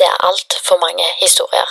[0.00, 1.70] Det er altfor mange historier.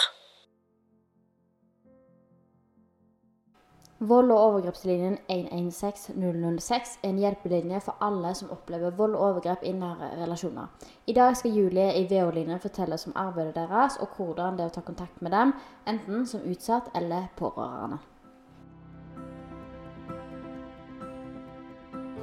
[4.00, 9.72] Vold- og overgrepslinjen 116006 er en hjelpelinje for alle som opplever vold og overgrep i
[9.72, 10.70] nære relasjoner.
[11.08, 14.72] I dag skal Julie i VO-linjen fortelle oss om arbeidet deres og hvordan det er
[14.72, 15.54] å ta kontakt med dem,
[15.88, 17.98] enten som utsatt eller pårørende.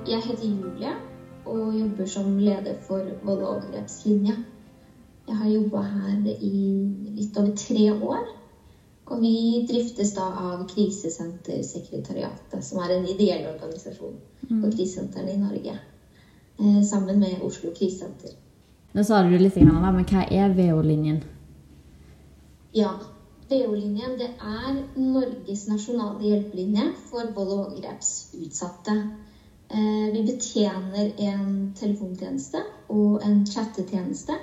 [0.06, 0.94] Jeg heter Julie
[1.46, 4.44] og jobber som leder for vold- og overgrepslinja.
[5.26, 6.56] Jeg har jobba her i
[7.16, 8.26] litt over tre år.
[9.06, 14.16] Og vi driftes da av Krisesentersekretariatet, som er en ideell organisasjon
[14.48, 15.76] for krisesentrene i Norge.
[16.58, 18.32] Eh, sammen med Oslo krisesenter.
[18.94, 21.20] Nå sa du litt, men hva er VO-linjen?
[22.74, 22.96] Ja.
[23.46, 28.96] VO-linjen det er Norges nasjonale hjelpelinje for vold- og overgrepsutsatte.
[29.70, 34.34] Eh, Vi betjener en telefontjeneste og en chattetjeneste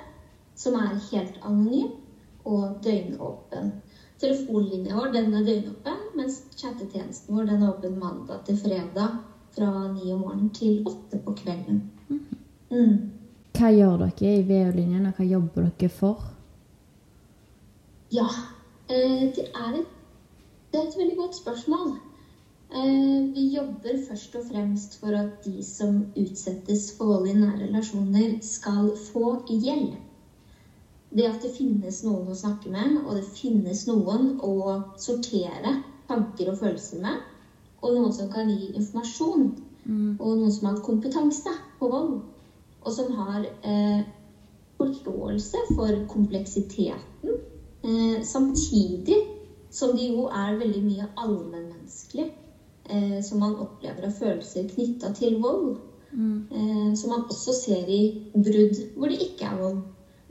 [0.56, 1.92] som er helt anonym
[2.44, 3.72] og døgnåpen.
[4.20, 9.18] Telefonlinja vår den er døgnåpen, mens chattetjenesten vår den er åpen mandag til fredag
[9.54, 11.82] fra ni om morgenen til åtte på kvelden.
[12.70, 13.10] Mm.
[13.54, 16.24] Hva gjør dere i VO-linjen, og hva jobber dere for?
[18.14, 18.26] Ja,
[18.88, 19.92] eh, det er et,
[20.72, 21.94] det er et veldig godt spørsmål.
[22.74, 27.66] Eh, Vi jobber først og fremst for at de som utsettes for vold i nære
[27.66, 30.13] relasjoner, skal få hjelp.
[31.14, 34.50] Det at det finnes noen å snakke med, og det finnes noen å
[34.98, 35.76] sortere
[36.08, 37.20] tanker og følelser med,
[37.84, 39.46] og noen som kan gi informasjon,
[40.18, 42.16] og noen som har kompetanse på vold,
[42.84, 44.02] og som har eh,
[44.80, 47.38] forståelse for kompleksiteten,
[47.84, 49.20] eh, samtidig
[49.74, 52.26] som det jo er veldig mye allmennmenneskelig
[52.90, 55.76] eh, som man opplever av følelser knytta til vold.
[56.14, 58.02] Eh, som man også ser i
[58.34, 59.80] brudd hvor det ikke er vold.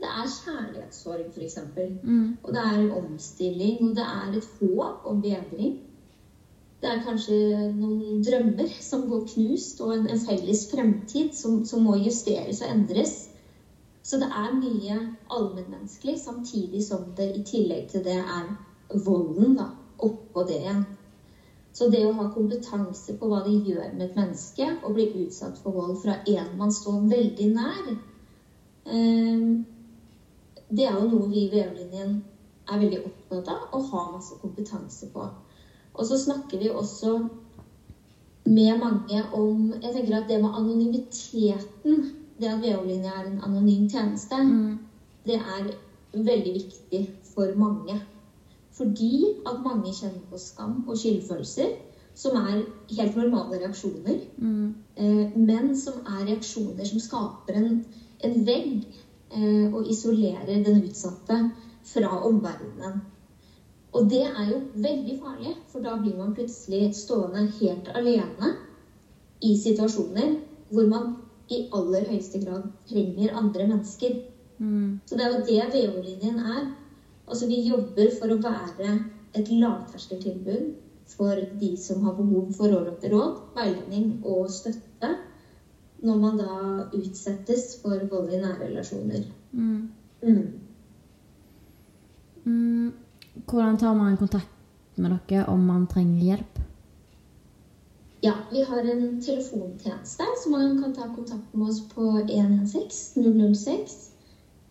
[0.04, 1.58] Det er kjærlighetssorg, f.eks.
[2.04, 2.36] Mm.
[2.42, 5.78] Og det er omstilling, og det er et håp om bedring.
[6.82, 7.36] Det er kanskje
[7.78, 12.74] noen drømmer som går knust, og en, en felles fremtid som, som må justeres og
[12.74, 13.14] endres.
[14.04, 15.00] Så det er mye
[15.32, 18.52] allmennmenneskelig, samtidig som det i tillegg til det er
[19.08, 19.70] volden da,
[20.04, 20.84] oppå det igjen.
[21.72, 25.56] Så det å ha kompetanse på hva det gjør med et menneske å bli utsatt
[25.64, 27.94] for vold fra en man står veldig nær,
[28.84, 29.54] eh,
[30.76, 32.18] det er jo noe vi i VU-linjen
[32.70, 35.26] er veldig opptatt av og har masse kompetanse på.
[35.94, 37.16] Og så snakker vi også
[38.44, 42.02] med mange om Jeg tenker at det med anonymiteten,
[42.40, 44.40] det at VU-linja er en anonym tjeneste,
[45.24, 45.70] det er
[46.12, 47.02] veldig viktig
[47.34, 47.96] for mange.
[48.74, 51.76] Fordi at mange kjenner på skam og skyldfølelser,
[52.14, 52.64] som er
[52.98, 54.18] helt normale reaksjoner.
[54.36, 54.74] mm.
[55.36, 57.84] men som er reaksjoner som skaper en,
[58.24, 59.03] en vegg eh,
[59.72, 61.40] og isolerer den utsatte
[61.84, 63.00] fra omverdenen.
[63.94, 68.52] Og det er jo veldig farlig, for da blir man plutselig stående helt alene
[69.44, 70.36] i situasjoner
[70.70, 71.10] hvor man
[71.52, 74.16] i aller høyeste grad trenger andre mennesker
[74.58, 74.98] Mm.
[75.06, 76.64] Så det er jo det VO-linjen er.
[77.28, 78.98] Altså Vi jobber for å være
[79.34, 80.66] et lavterskeltilbud
[81.10, 85.10] for de som har behov for råd, veiledning og støtte
[86.04, 86.56] når man da
[86.98, 89.24] utsettes for vold i nære relasjoner.
[89.52, 89.88] Mm.
[90.22, 90.48] Mm.
[92.44, 92.92] Mm.
[93.48, 94.50] Hvordan tar man kontakt
[94.96, 96.60] med dere om man trenger hjelp?
[98.24, 104.10] Ja, vi har en telefontjeneste, så man kan ta kontakt med oss på 116 006.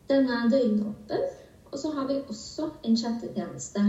[0.10, 1.28] Den er døgnåpen.
[1.72, 3.80] Og så har vi også en chattetjeneste.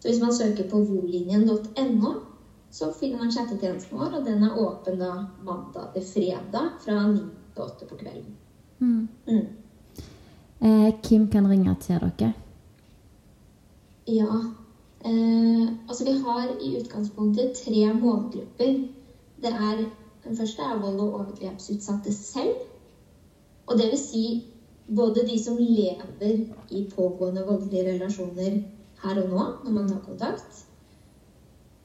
[0.00, 2.12] Så hvis man søker på volinjen.no,
[2.70, 5.10] så finner man chattetjenesten vår, og den er åpen da
[5.46, 7.18] mandag til fredag fra 9
[7.54, 8.36] til 8 på kvelden.
[8.78, 9.08] Mm.
[9.26, 9.46] Mm.
[10.60, 12.32] Eh, Kim kan ringe til dere?
[14.06, 14.36] Ja.
[15.04, 18.78] Eh, altså vi har i utgangspunktet tre målgrupper.
[19.42, 19.84] Det er,
[20.24, 22.54] den første er vold- og overgrepsutsatte selv.
[23.66, 24.24] Og det vil si
[24.96, 28.62] både de som lever i pågående voldelige relasjoner
[29.02, 30.66] her og nå, når man tar kontakt.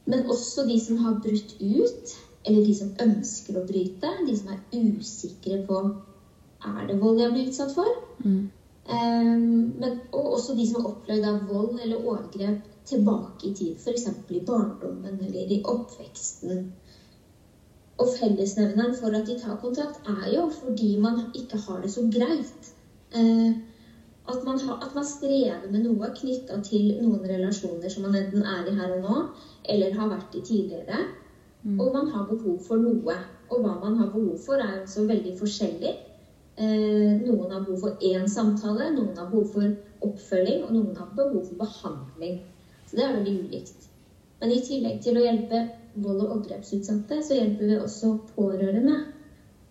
[0.05, 2.15] Men også de som har brutt ut,
[2.45, 4.11] eller de som ønsker å bryte.
[4.27, 5.79] De som er usikre på
[6.65, 7.89] er det vold jeg blir utsatt for.
[8.23, 8.43] Mm.
[8.85, 9.45] Um,
[9.81, 14.05] men, og også de som har opplevd av vold eller overgrep tilbake i tid, f.eks.
[14.29, 16.67] i barndommen eller i oppveksten.
[18.01, 22.05] Og fellesnevneren for at de tar kontakt, er jo fordi man ikke har det så
[22.13, 22.73] greit.
[23.15, 23.57] Uh,
[24.27, 28.41] at, man har, at man strever med noe knytta til noen relasjoner som man enten
[28.41, 29.19] er i her og nå,
[29.69, 31.03] eller har vært i tidligere.
[31.65, 31.79] Mm.
[31.79, 33.15] Og man har behov for noe.
[33.49, 35.93] Og hva man har behov for, er også veldig forskjellig.
[36.57, 41.09] Eh, noen har behov for én samtale, noen har behov for oppfølging, og noen har
[41.17, 42.39] behov for behandling.
[42.85, 43.89] Så det er veldig ulikt.
[44.41, 48.97] Men i tillegg til å hjelpe vold- og overgrepsutsatte, så hjelper vi også pårørende.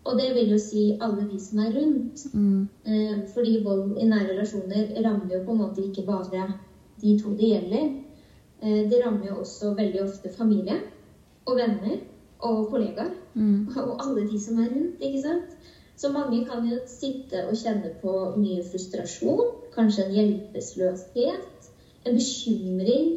[0.05, 2.25] Og det vil jo si alle de som er rundt.
[2.35, 2.69] Mm.
[2.87, 6.49] Eh, fordi vold i nære relasjoner rammer jo på en måte ikke bare
[7.01, 7.87] de to det gjelder.
[8.63, 10.77] Eh, det rammer jo også veldig ofte familie
[11.47, 11.97] og venner
[12.39, 13.15] og kollegaer.
[13.35, 13.69] Mm.
[13.89, 15.57] Og alle de som er rundt, ikke sant.
[15.97, 21.69] Så mange kan jo sitte og kjenne på mye frustrasjon, kanskje en hjelpeløshet,
[22.07, 23.13] en bekymring,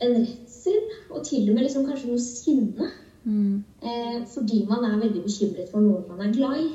[0.00, 0.78] en redsel,
[1.10, 2.90] og til og med liksom kanskje noe sinne.
[3.26, 3.64] Mm.
[3.82, 6.68] Eh, fordi man er veldig bekymret for noen man er glad i.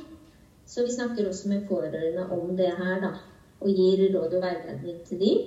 [0.68, 3.12] Så vi snakker også med pårørende om det her, da.
[3.62, 5.42] Og gir råd og veiledning til dem.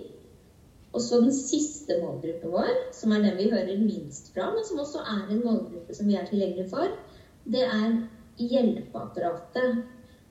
[0.94, 4.78] Og så den siste målgruppen vår, som er den vi hører minst fra, men som
[4.78, 6.92] også er en målgruppe som vi er tilgjengelige for,
[7.50, 7.96] det er
[8.38, 9.82] hjelpeapparatet.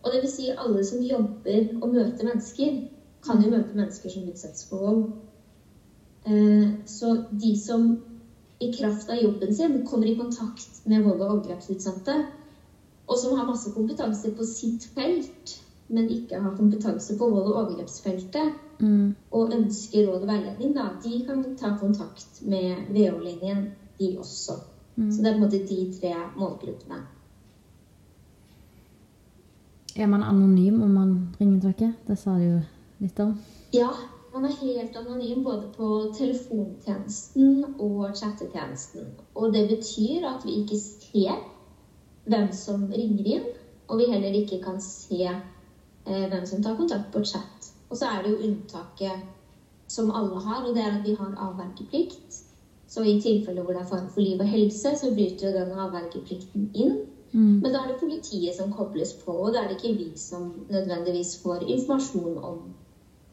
[0.04, 2.80] Og det vil si alle som jobber og møter mennesker,
[3.28, 5.04] kan jo møte mennesker som utsettes for vold.
[6.28, 7.12] Eh, så
[7.44, 7.92] de som
[8.60, 12.26] i kraft av jobben sin kommer i kontakt med vold- og overgrepsutsatte,
[13.08, 17.56] og som har masse kompetanse på sitt felt, men ikke har kompetanse på vold- og
[17.66, 19.16] overgrepsfeltet, Mm.
[19.32, 24.54] og ønsker råd og veiledning, da, de kan ta kontakt med VO-linjen, de også.
[24.96, 25.12] Mm.
[25.12, 27.00] Så det er på en måte de tre målgruppene.
[29.96, 31.94] Er man anonym om man ringer dere?
[32.08, 32.60] Det sa du jo
[33.00, 33.36] litt om.
[33.74, 33.90] Ja,
[34.34, 35.88] man er helt anonym både på
[36.18, 39.12] telefontjenesten og chattetjenesten.
[39.36, 41.44] Og det betyr at vi ikke ser
[42.26, 43.46] hvem som ringer inn,
[43.88, 47.70] og vi heller ikke kan se eh, hvem som tar kontakt på chat.
[47.90, 49.30] Og så er det jo unntaket
[49.88, 52.44] som alle har, og det er at vi har avvergeplikt.
[52.88, 55.80] Så i tilfeller hvor det er fare for liv og helse, så bryter jo den
[55.86, 56.96] avvergeplikten inn.
[57.34, 57.60] Mm.
[57.62, 60.52] Men da er det politiet som kobles på, og da er det ikke vi som
[60.70, 62.60] nødvendigvis får informasjon om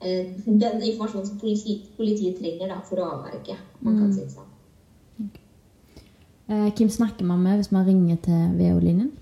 [0.01, 3.57] den informasjonen som politiet, politiet trenger da, for å avverge.
[3.81, 4.13] Man kan Mm.
[4.13, 5.31] si det sånn.
[6.49, 9.13] Eh, hvem snakker man med hvis man ringer til VO-linjen?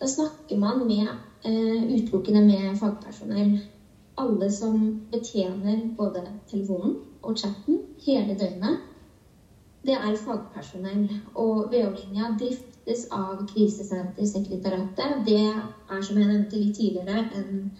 [0.00, 1.08] Da snakker man med,
[1.44, 3.60] eh, utelukkende med fagpersonell.
[4.18, 8.78] Alle som betjener både telefonen og chatten hele døgnet.
[9.84, 11.08] Det er fagpersonell.
[11.34, 15.24] Og VO-linja driftes av Krisesentersekretariatet.
[15.26, 17.72] Det er, som jeg nevnte litt tidligere, en,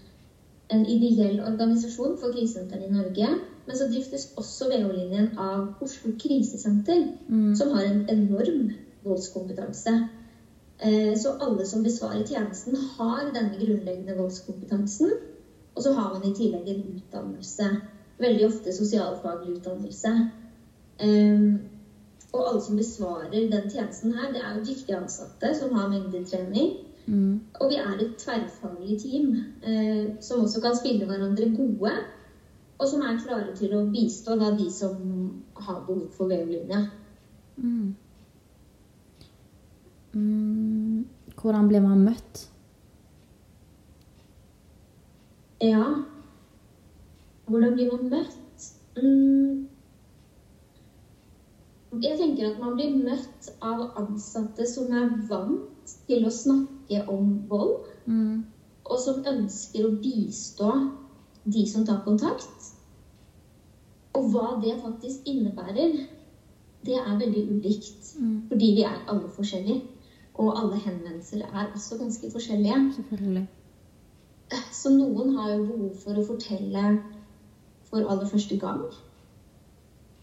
[0.73, 3.29] en ideell organisasjon for krisesentrene i Norge.
[3.67, 7.55] Men så driftes også VO-linjen av Oslo krisesenter, Mm.
[7.57, 8.73] som har en enorm
[9.05, 10.09] voldskompetanse.
[10.81, 15.11] Eh, Så alle som besvarer tjenesten, har denne grunnleggende voldskompetansen.
[15.77, 17.65] Og så har man i tillegg en utdannelse.
[18.19, 20.31] Veldig ofte sosialfaglig utdannelse.
[20.99, 21.59] Eh,
[22.35, 26.71] Og alle som besvarer den tjenesten her, det er jo dyktige ansatte som har mengdetrening.
[27.07, 27.41] Mm.
[27.61, 29.33] Og vi er et tverrfaglig team
[29.63, 31.95] eh, som også kan spille hverandre gode.
[32.79, 34.95] Og som er klare til å bistå da, de som
[35.55, 36.87] har behov for VO-linja.
[37.57, 37.95] Mm.
[40.13, 41.05] Mm.
[41.41, 42.47] Hvordan blir man møtt?
[45.63, 45.85] Ja.
[47.47, 48.67] Hvordan blir man møtt?
[48.97, 49.69] Mm.
[52.03, 56.73] Jeg tenker at man blir møtt av ansatte som er vant til å snakke
[57.09, 58.45] om vold, Mm.
[58.85, 60.71] og som ønsker å bistå
[61.45, 62.73] de som tar kontakt.
[64.15, 66.07] Og hva det faktisk innebærer,
[66.85, 68.17] det er veldig ulikt.
[68.19, 68.43] Mm.
[68.49, 69.83] Fordi vi er alle forskjellige.
[70.35, 72.93] Og alle henvendelser er også ganske forskjellige.
[72.97, 73.47] Selvfølgelig.
[74.73, 76.99] Så noen har jo behov for å fortelle
[77.89, 78.83] for aller første gang.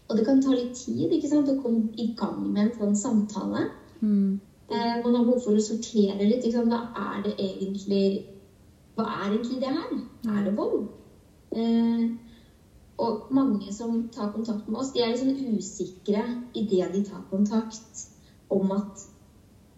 [0.08, 2.96] Og det kan ta litt tid ikke sant, å komme i gang med en sånn
[2.96, 3.68] samtale.
[4.00, 4.40] Mm.
[4.70, 6.44] Eh, man har behov for å sortere litt.
[6.46, 6.68] Liksom?
[6.70, 6.80] Hva
[7.16, 8.24] er det egentlig
[8.96, 9.92] Hva er egentlig det her?
[10.28, 10.88] Er det vold?
[11.56, 12.10] Eh,
[13.00, 16.20] og mange som tar kontakt med oss, de er liksom usikre
[16.54, 18.04] idet de tar kontakt
[18.50, 19.06] om at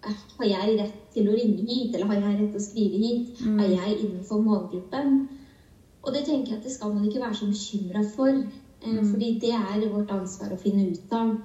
[0.04, 2.98] eh, har jeg rett til å ringe hit, eller har jeg rett til å skrive
[3.04, 3.40] hit?
[3.40, 3.60] Mm.
[3.60, 5.14] Er jeg innenfor målgruppen?
[6.02, 8.28] Og det tenker jeg at det skal man ikke være så bekymra for.
[8.28, 9.04] Eh, Mm.
[9.12, 11.36] Fordi det er vårt ansvar å finne ut av.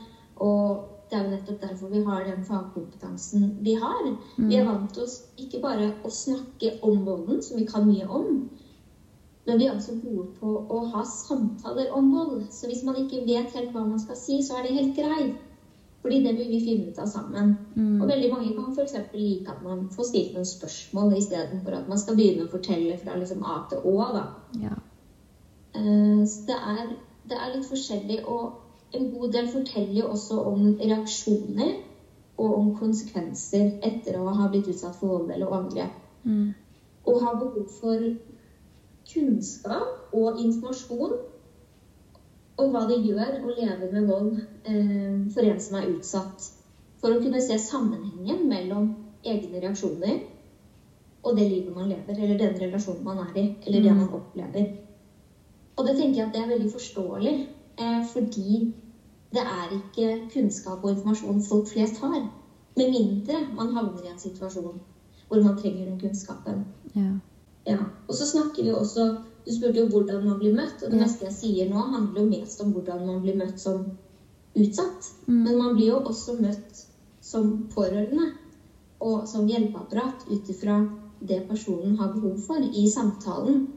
[0.41, 4.03] Og det er jo nettopp derfor vi har den fagkompetansen vi har.
[4.37, 4.67] Vi er Mm.
[4.73, 8.49] vant til oss ikke bare å snakke om volden, som vi kan mye om,
[9.47, 12.41] men vi er også gode på å ha samtaler om vold.
[12.51, 15.35] Så hvis man ikke vet helt hva man skal si, så er det helt greit.
[16.01, 17.57] Fordi det vil vi finne ut av sammen.
[17.75, 18.01] Mm.
[18.01, 18.93] Og veldig mange kan f.eks.
[19.13, 23.15] like at man får stilt noen spørsmål istedenfor at man skal begynne å fortelle fra
[23.15, 24.13] liksom A til Å.
[24.13, 24.25] da.
[24.61, 24.75] Ja.
[25.75, 26.87] Eh, Så det er,
[27.27, 28.27] det er litt forskjellig.
[28.27, 28.53] Og
[28.95, 31.73] en god del forteller jo også om reaksjoner
[32.37, 35.95] og om konsekvenser etter å ha blitt utsatt for vold eller overgrep.
[36.23, 36.51] Mm.
[37.07, 38.03] Og har behov for
[39.07, 41.17] kunnskap og informasjon
[42.57, 46.49] om hva det gjør å leve med vold eh, for en som er utsatt.
[47.01, 48.89] For å kunne se sammenhengen mellom
[49.27, 50.17] egne reaksjoner
[51.27, 53.97] og det livet man lever, eller den relasjonen man er i, eller det Mm.
[53.97, 54.67] man opplever.
[55.77, 57.33] Og det tenker jeg at det er veldig forståelig,
[58.13, 58.73] fordi
[59.33, 62.21] det er ikke kunnskap og informasjon folk flest har.
[62.77, 64.79] Med mindre man havner i en situasjon
[65.27, 66.65] hvor man trenger den kunnskapen.
[66.95, 67.09] Ja.
[67.67, 67.77] Ja.
[68.07, 69.17] Og så snakker vi også
[69.47, 71.05] Du spurte jo hvordan man blir møtt, og det Ja.
[71.05, 73.85] meste jeg sier nå, handler jo mest om hvordan man blir møtt som
[74.55, 75.07] utsatt.
[75.27, 75.43] Mm.
[75.43, 76.85] Men man blir jo også møtt
[77.21, 78.33] som pårørende
[78.99, 80.89] og som hjelpeapparat ut ifra
[81.27, 83.76] det personen har behov for i samtalen.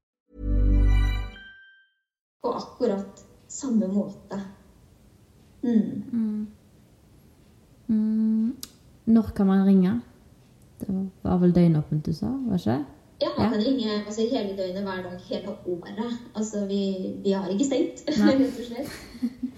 [2.41, 4.41] På akkurat samme måte.
[5.63, 6.03] Mm.
[6.11, 6.47] Mm.
[7.87, 8.55] Mm.
[9.05, 9.99] Når kan man ringe?
[10.79, 12.85] Det var vel døgnåpent du sa, var ikke det?
[13.21, 16.13] Ja, man kan ringe altså, hele døgnet, hver dag, hele året.
[16.35, 16.79] Altså, vi,
[17.23, 18.91] vi har ikke stengt, rett og slett.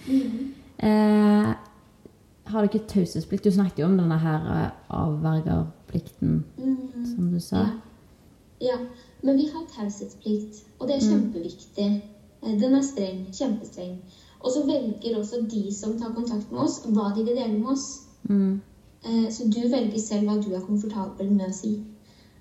[0.83, 1.51] Eh,
[2.51, 3.45] har dere taushetsplikt?
[3.45, 7.05] Du snakket jo om denne her eh, avvergerplikten, Mm.
[7.15, 7.57] som du sa.
[7.57, 7.69] Ja.
[8.67, 8.77] ja.
[9.23, 11.09] Men vi har taushetsplikt, og det er Mm.
[11.13, 11.87] kjempeviktig.
[12.45, 13.97] Eh, Den er streng, kjempestreng.
[14.39, 17.71] Og så velger også de som tar kontakt med oss, hva de vil dele med
[17.71, 18.07] oss.
[18.29, 18.61] Mm.
[19.05, 21.83] Eh, Så du velger selv hva du er komfortabel med å si.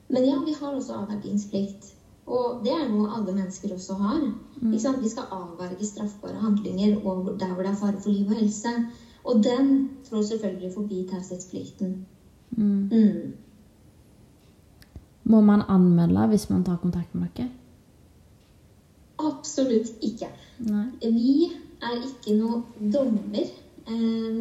[0.09, 1.93] Men ja, vi har også avvergingsplikt.
[2.27, 4.21] Og det er noe alle mennesker også har.
[4.61, 4.73] Mm.
[4.73, 8.69] Vi skal avverge straffbare handlinger og der hvor det er fare for liv og helse.
[9.25, 12.07] Og den trår selvfølgelig forbi taushetsplikten.
[12.51, 12.91] Mm.
[12.93, 13.33] Mm.
[15.25, 17.51] Må man anmelde hvis man tar kontakt med dere?
[19.43, 20.31] Absolutt ikke.
[20.63, 20.87] Nei.
[21.03, 21.51] Vi
[21.83, 22.63] er ikke noe
[22.95, 24.41] dommer eh,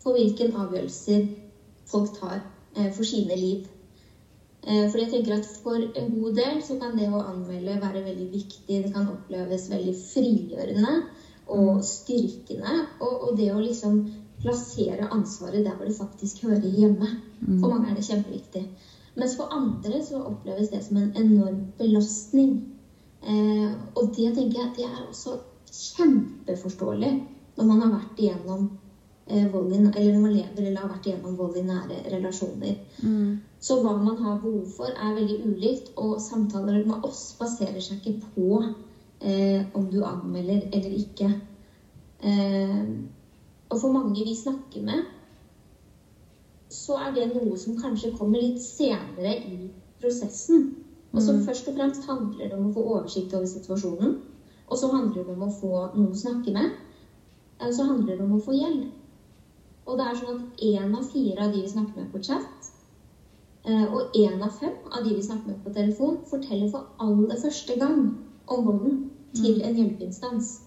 [0.00, 1.26] på hvilke avgjørelser
[1.90, 2.38] folk tar
[2.76, 3.66] eh, for sine liv.
[4.62, 8.04] Eh, for jeg tenker at For en god del så kan det å anmelde være
[8.06, 8.80] veldig viktig.
[8.86, 10.94] Det kan oppleves veldig frigjørende
[11.50, 12.76] og styrkende.
[13.00, 14.02] Og, og det å liksom
[14.40, 17.10] plassere ansvaret der hvor det faktisk hører hjemme.
[17.42, 17.58] Mm.
[17.58, 18.64] For mange er det kjempeviktig.
[19.18, 22.60] Mens for andre så oppleves det som en enorm belastning.
[23.20, 25.36] Eh, og det tenker jeg det er også
[25.70, 27.10] kjempeforståelig
[27.58, 28.62] når man har vært igjennom
[29.26, 32.78] eh, vold i, eller når man lever eller har vært igjennom vold i nære relasjoner.
[33.04, 33.38] Mm.
[33.60, 35.92] Så hva man har behov for, er veldig ulikt.
[36.00, 41.32] Og samtaler med oss baserer seg ikke på eh, om du anmelder eller ikke.
[42.24, 42.84] Eh,
[43.70, 45.04] og for mange vi snakker med,
[46.70, 49.68] så er det noe som kanskje kommer litt senere i
[50.00, 50.70] prosessen.
[51.12, 51.44] Og så Mm.
[51.46, 54.14] først og fremst handler det om å få oversikt over situasjonen.
[54.68, 56.70] Og så handler det om å få noen å snakke med.
[57.60, 58.88] Og så handler det om å få hjelp.
[59.86, 62.70] Og det er sånn at én av fire av de vi snakker med på chat,
[63.64, 67.36] eh, og én av fem av de vi snakker med på telefon, forteller for aller
[67.36, 68.14] første gang
[68.46, 69.00] om volden
[69.34, 70.60] til en hjelpeinstans.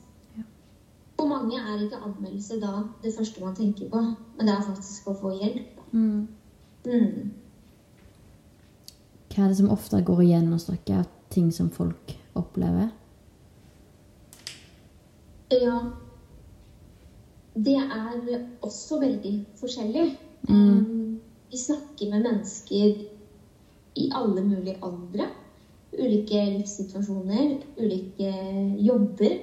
[1.18, 4.02] For mange er ikke anmeldelse da det første man tenker på,
[4.38, 5.80] men det er faktisk å få hjelp.
[5.92, 6.28] Mm.
[6.86, 7.30] Mm.
[9.34, 12.92] Hva er det som ofte går igjen hos dere av ting som folk opplever?
[15.50, 15.80] Ja.
[17.54, 20.12] Det er også veldig forskjellig.
[20.50, 20.60] Mm.
[20.60, 21.22] Um,
[21.52, 22.96] Vi snakker med mennesker
[23.96, 25.28] i alle mulige aldre.
[25.94, 28.32] Ulike livssituasjoner, ulike
[28.82, 29.36] jobber.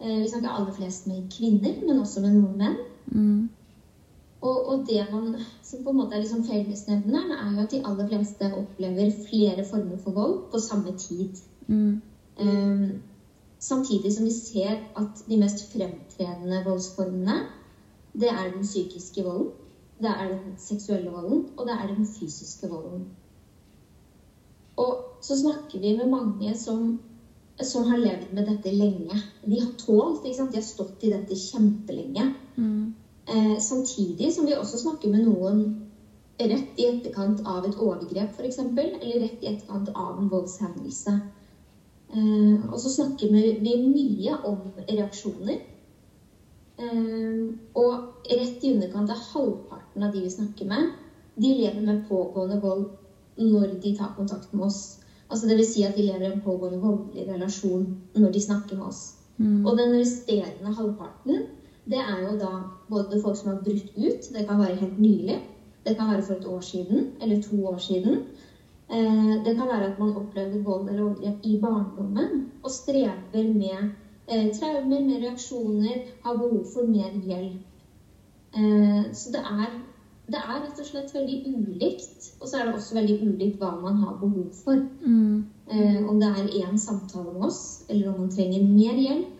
[0.00, 2.76] Eh, Vi snakker aller flest med kvinner, men også med noen menn.
[3.06, 3.48] Mm.
[4.40, 7.82] Og, og det man som på en måte er liksom fellesnevneren, er jo at de
[7.88, 11.40] aller fleste opplever flere former for vold på samme tid.
[11.66, 12.02] Mm.
[12.40, 12.98] Um,
[13.58, 17.38] samtidig som vi ser at de mest fremtredende voldsformene,
[18.12, 19.52] det er den psykiske volden,
[20.00, 23.06] det er den seksuelle volden, og det er den fysiske volden.
[24.76, 24.92] Og
[25.24, 26.98] så snakker vi med mange som,
[27.62, 29.16] som har levd med dette lenge.
[29.44, 32.28] De har tålt, de har stått i dette kjempelenge.
[32.56, 32.92] Mm.
[33.26, 35.62] Eh, samtidig som vi også snakker med noen
[36.38, 41.14] rett i etterkant av et overgrep, f.eks., eller rett i etterkant av en voldshendelse.
[42.12, 45.58] Eh, og så snakker vi, mye om reaksjoner.
[46.76, 47.40] Eh,
[47.74, 50.94] og rett i underkant av halvparten av de vi snakker med,
[51.34, 52.86] de lever med pågående vold
[53.36, 54.98] når de tar kontakt med oss.
[55.26, 58.78] Altså det vil si at de lever i en pågående voldelig relasjon når de snakker
[58.78, 59.02] med oss.
[59.36, 59.66] Mm.
[59.66, 61.42] Og den resterende halvparten,
[61.90, 62.52] det er jo da
[62.90, 65.38] både folk som har brutt ut, det kan være helt nylig,
[65.86, 68.24] det kan være for et år siden eller to år siden.
[68.90, 73.90] Eh, det kan være at man opplevde vold eller overgrep i barndommen og strever med
[74.28, 77.62] eh, traumer, med reaksjoner, har behov for mer hjelp.
[78.56, 79.70] Eh, så det er,
[80.26, 82.32] det er rett og slett veldig ulikt.
[82.40, 84.82] Og så er det også veldig ulikt hva man har behov for.
[85.02, 85.44] Mm.
[85.70, 89.32] Eh, om det er én samtale med oss, eller om man trenger mer hjelp.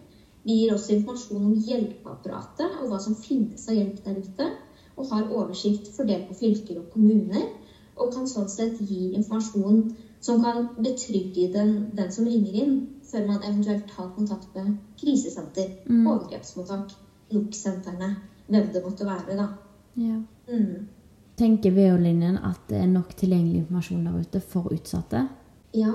[0.47, 4.51] Vi gir også informasjon om hjelpeapparatet og hva som finnes av hjelp der ute.
[4.97, 7.49] Og har oversikt fordelt på fylker og kommuner.
[7.97, 9.83] Og kan sånn sett gi informasjon
[10.21, 15.69] som kan betrygge den, den som ringer inn, før man eventuelt tar kontakt med krisesenter,
[15.87, 16.07] Mm.
[16.07, 16.95] overgrepsmottak,
[17.33, 18.17] NOK-sentrene,
[18.49, 19.49] hvem det måtte være, da.
[19.97, 20.21] Ja.
[20.49, 20.89] Mm.
[21.37, 25.29] Tenker VO-linjen at det er nok tilgjengelig informasjon der ute for utsatte?
[25.75, 25.93] Ja,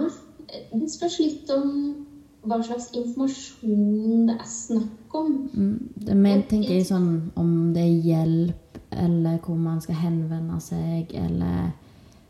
[0.48, 2.06] det spørs litt om
[2.44, 5.50] hva slags informasjon det er snakk om.
[5.54, 5.90] Mm.
[6.06, 11.14] Det men tenker jeg sånn om det er hjelp, eller hvor man skal henvende seg,
[11.14, 11.72] eller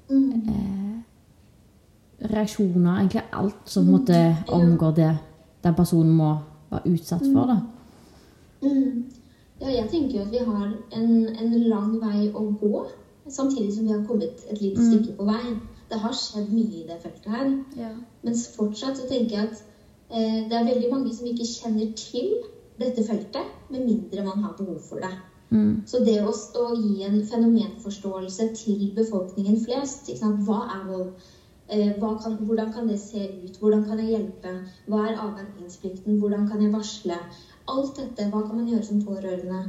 [0.10, 0.32] Mm.
[0.50, 2.97] eh, reaksjoner.
[3.00, 5.12] Egentlig alt som på en måte omgår det
[5.63, 6.36] den personen må
[6.71, 7.45] være utsatt for.
[7.45, 7.58] da.
[8.62, 9.06] Mm.
[9.62, 12.86] Ja, jeg tenker jo at vi har en, en lang vei å gå,
[13.30, 14.91] samtidig som vi har kommet et lite Mm.
[14.91, 15.56] stykke på vei.
[15.89, 17.93] Det har skjedd mye i det feltet her.
[18.24, 19.63] Mens fortsatt så tenker jeg at
[20.12, 22.34] det er veldig mange som ikke kjenner til
[22.82, 25.12] dette feltet, med mindre man har behov for det.
[25.52, 25.82] Mm.
[25.88, 30.12] Så det å, å gi en fenomenforståelse til befolkningen flest?
[30.45, 31.13] Hva er vold?
[31.71, 33.60] Eh, kan, hvordan kan det se ut?
[33.60, 34.54] Hvordan kan jeg hjelpe?
[34.91, 36.17] Hva er avventningsplikten?
[36.19, 37.19] Hvordan kan jeg varsle?
[37.71, 39.62] Alt dette, hva kan man gjøre som pårørende?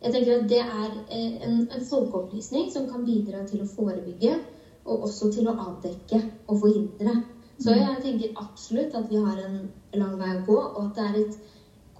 [0.00, 4.36] Jeg tenker at Det er eh, en, en folkeopplysning som kan bidra til å forebygge,
[4.84, 7.18] og også til å avdekke og forhindre.
[7.60, 9.56] Så jeg tenker absolutt at vi har en
[10.00, 11.34] lang vei å gå, og at det er et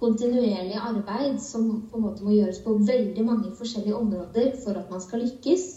[0.01, 4.89] kontinuerlig arbeid som på en måte må gjøres på veldig mange forskjellige områder for at
[4.89, 5.67] man skal lykkes.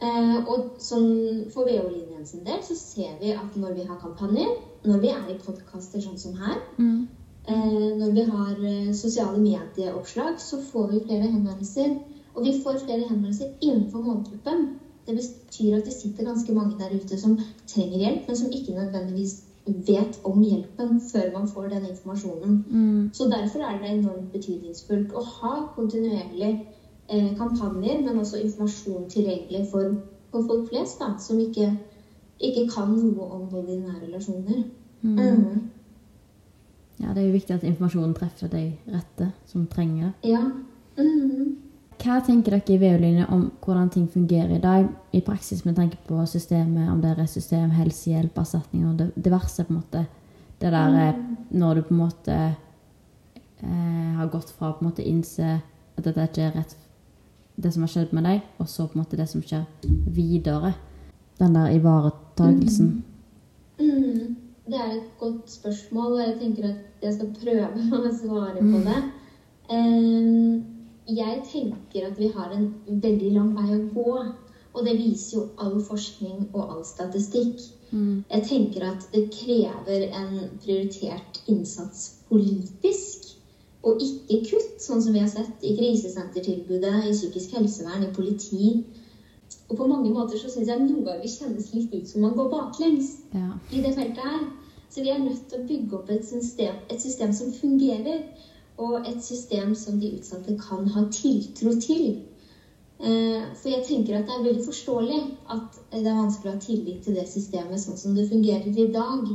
[0.00, 4.48] Eh, og sånn for VO-linjen sin del så ser vi at når vi har kampanjer,
[4.88, 7.06] når vi er i podkaster sånn som her, Mm.
[7.48, 11.96] eh, når vi har eh, sosiale medieoppslag, så får vi flere henvendelser.
[12.34, 14.66] Og vi får flere henvendelser innenfor målgruppen.
[15.06, 18.74] Det betyr at det sitter ganske mange der ute som trenger hjelp, men som ikke
[18.74, 22.58] nødvendigvis vet om hjelpen før man får den informasjonen.
[22.70, 23.10] Mm.
[23.12, 26.52] Så derfor er det enormt betydningsfullt å ha kontinuerlig
[27.08, 29.96] eh, kampanjer, men også informasjon tilgjengelig for
[30.36, 31.70] for folk flest da, som ikke,
[32.40, 34.64] ikke kan noe om vold i nære relasjoner.
[35.00, 35.18] Mm.
[35.18, 35.62] Mm.
[37.00, 40.32] Ja, det er jo viktig at informasjonen treffer de rette som trenger det.
[40.32, 40.42] Ja.
[40.96, 41.56] Mm.
[41.96, 45.98] Hva tenker dere i VU-linja om hvordan ting fungerer i dag i praksis med tanke
[46.06, 50.04] på systemet, om det er system, helsehjelp, erstatning og diverse, på en måte?
[50.60, 52.36] Det der eh, når du på en måte
[53.62, 55.58] eh, har gått fra å innse
[55.96, 56.76] at dette ikke er rett
[57.56, 59.64] det som har skjedd med deg, og så på en måte det som skjer
[60.12, 60.74] videre.
[61.40, 62.90] Den der ivaretagelsen.
[63.80, 64.36] Mm.
[64.66, 68.80] Det er et godt spørsmål, og jeg tenker at jeg skal prøve å svare på
[68.84, 69.02] det.
[69.72, 70.75] Eh,
[71.06, 74.16] jeg tenker at vi har en veldig lang vei å gå.
[74.76, 77.62] Og det viser jo all forskning og all statistikk.
[77.90, 78.24] Mm.
[78.28, 83.30] Jeg tenker at det krever en prioritert innsats politisk,
[83.86, 88.72] og ikke kutt, sånn som vi har sett i krisesentertilbudet, i psykisk helsevern, i politi.
[89.70, 92.50] Og på mange måter så syns jeg noen ganger kjennes litt ut som man går
[92.50, 93.54] baklengs Ja.
[93.72, 94.44] i det feltet her.
[94.90, 98.22] Så vi er nødt til å bygge opp et system, et system som fungerer,
[98.78, 102.16] og et system som de utsatte kan ha tiltro til.
[103.00, 106.60] Eh, For jeg tenker at det er veldig forståelig at det er vanskelig å ha
[106.60, 109.28] tillit til det systemet sånn som det fungerer i dag.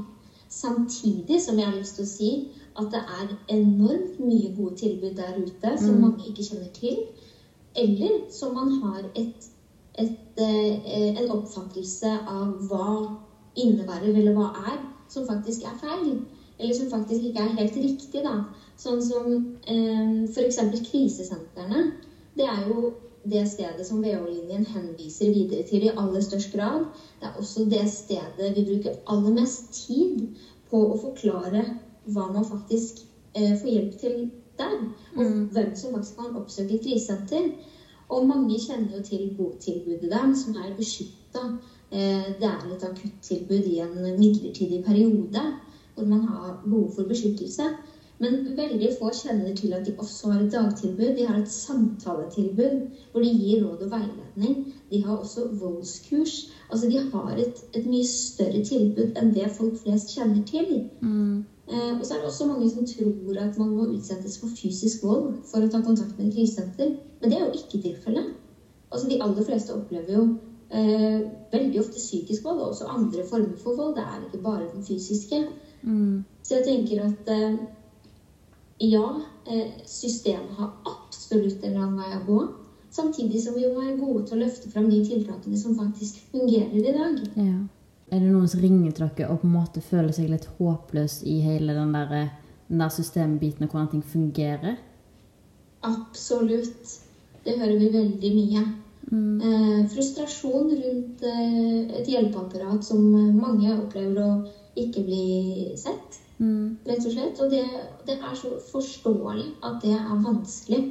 [0.50, 2.30] Samtidig som jeg har lyst til å si
[2.76, 6.02] at det er enormt mye gode tilbud der ute som Mm.
[6.02, 6.98] mange ikke kjenner til.
[7.76, 9.50] Eller som man har et,
[9.98, 13.16] et, eh, en oppfattelse av hva
[13.56, 16.18] innebærer, eller hva er, som faktisk er feil.
[16.60, 18.24] Eller som faktisk ikke er helt riktig.
[18.24, 18.42] da.
[18.82, 19.28] Sånn som
[19.70, 20.60] eh, f.eks.
[20.90, 21.82] krisesentrene.
[22.34, 22.92] Det er jo
[23.30, 26.88] det stedet som VH-linjen henviser videre til i aller størst grad.
[27.20, 30.24] Det er også det stedet vi bruker aller mest tid
[30.72, 31.66] på å forklare
[32.10, 33.04] hva man faktisk
[33.36, 34.18] eh, får hjelp til
[34.58, 34.80] der.
[35.14, 37.52] Og hvem som faktisk kan oppsøke et krisesenter.
[38.12, 41.46] Og mange kjenner jo til botilbudet der, som er beskytta.
[41.92, 45.46] Eh, det er et akuttilbud i en midlertidig periode
[45.94, 47.68] hvor man har behov for beskyttelse.
[48.22, 51.16] Men veldig få kjenner til at de også har et dagtilbud.
[51.18, 52.76] De har et samtaletilbud
[53.12, 54.60] hvor de gir råd og veiledning.
[54.92, 56.36] De har også voldskurs.
[56.70, 60.70] Altså de har et, et mye større tilbud enn det folk flest kjenner til.
[61.02, 61.42] Mm.
[61.72, 65.04] Eh, og så er det også mange som tror at man må utsettes for fysisk
[65.08, 66.96] vold for å ta kontakt med et krisesenter.
[67.22, 68.32] Men det er jo ikke tilfellet.
[68.92, 70.24] Altså De aller fleste opplever jo
[70.70, 73.96] eh, veldig ofte psykisk vold, og også andre former for vold.
[73.98, 75.46] Det er ikke bare den fysiske.
[75.82, 76.24] Mm.
[76.44, 77.62] Så jeg tenker at eh,
[78.90, 79.06] ja,
[79.46, 82.40] eh, systemet har absolutt en lang vei å gå.
[82.92, 86.82] Samtidig som vi må være gode til å løfte fram de tiltakene som faktisk fungerer
[86.82, 87.22] i dag.
[87.40, 87.60] Ja.
[88.12, 91.22] Er det noen som ringer til dere og på en måte føler seg litt håpløs
[91.24, 92.34] i hele den der,
[92.68, 94.76] den der systembiten og hvordan ting fungerer?
[95.88, 96.98] Absolutt.
[97.46, 98.66] Det hører vi veldig mye.
[99.12, 104.28] Eh, frustrasjon rundt eh, et hjelpeapparat som eh, mange opplever å
[104.80, 106.11] ikke bli sett,
[106.42, 106.78] Mm.
[106.88, 107.40] rett og slett.
[107.40, 107.64] Og det,
[108.08, 110.84] det er så forståelig at det er vanskelig.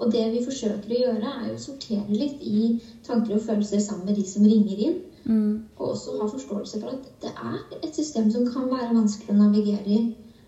[0.00, 2.70] Og det vi forsøker å gjøre, er jo å sortere litt i
[3.04, 5.00] tanker og følelser sammen med de som ringer inn.
[5.26, 5.58] Mm.
[5.76, 9.40] Og også ha forståelse for at det er et system som kan være vanskelig å
[9.42, 10.00] navigere i.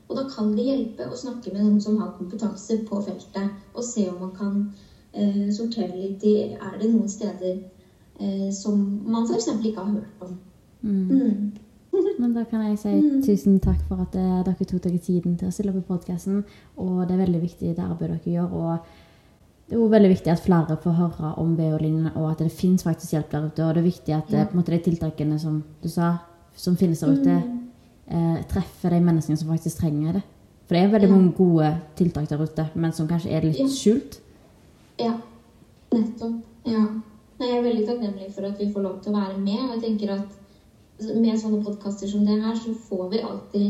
[0.08, 3.84] Og da kan det hjelpe å snakke med noen som har kompetanse på feltet, og
[3.86, 4.58] se om man kan
[5.12, 7.54] eh, sortere litt i Er det noen steder
[8.20, 9.48] eh, som man f.eks.
[9.52, 10.34] ikke har hørt om.
[10.82, 11.52] Mm.
[11.92, 12.08] Mm.
[12.18, 12.92] Men da kan jeg si
[13.26, 16.44] tusen takk for at eh, dere tok dere tiden til å stille opp i podkasten.
[16.80, 18.52] Og det er veldig viktig det arbeidet dere gjør.
[18.52, 18.78] Og
[19.68, 22.82] det er jo veldig viktig at flere får høre om BH-linjene, og at det finnes
[22.84, 23.64] faktisk hjelp der ute.
[23.66, 24.46] Og det er viktig at eh, Ja.
[24.56, 26.18] måte, de tiltakene som du sa,
[26.56, 27.36] som finnes der ute,
[28.08, 30.22] eh, treffer de menneskene som faktisk trenger det.
[30.66, 31.14] For det er veldig Ja.
[31.16, 33.66] mange gode tiltak der ute, men som kanskje er litt Ja.
[33.66, 34.20] skjult.
[34.98, 35.14] Ja,
[35.92, 36.42] nettopp.
[36.64, 36.86] Ja.
[37.40, 39.58] Jeg er veldig takknemlig for at vi får lov til å være med.
[39.58, 40.28] Og jeg tenker at
[41.14, 43.68] med sånne podkaster som det her, så får vi alltid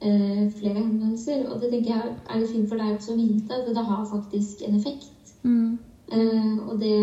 [0.00, 1.46] eh, flere henvendelser.
[1.48, 4.04] Og det tenker jeg er litt fint for deg også å vite, at det har
[4.10, 5.34] faktisk en effekt.
[5.42, 5.78] Mm.
[6.12, 6.94] Eh, og det,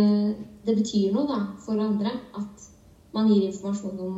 [0.65, 2.69] det betyr noe da for andre at
[3.15, 4.17] man gir informasjon om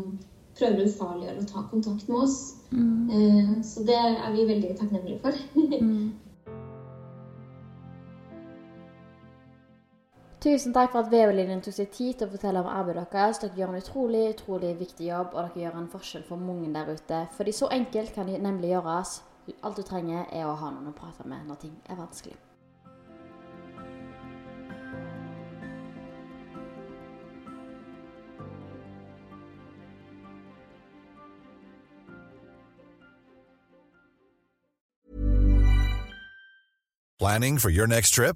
[0.58, 2.39] prøver å ufarliggjøre og ta kontakt med oss.
[2.69, 3.10] Mm.
[3.10, 5.39] Eh, så det er vi veldig takknemlige for.
[5.84, 6.12] Mm.
[10.43, 13.38] Tusen takk for at VV-linjen tok seg tid til å fortelle om arbeidet deres.
[13.39, 16.89] Dere gjør en utrolig utrolig viktig jobb, og dere gjør en forskjell for mange der
[16.91, 17.19] ute.
[17.38, 19.21] Fordi så enkelt kan det nemlig gjøres.
[19.63, 22.36] Alt du trenger, er å ha noen å prate med når ting er vanskelig.
[37.23, 38.36] Planning for your next trip?